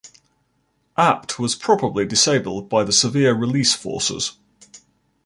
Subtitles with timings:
[0.97, 4.35] Apt was probably disabled by the severe release forces.